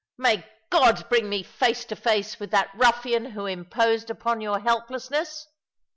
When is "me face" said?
1.29-1.85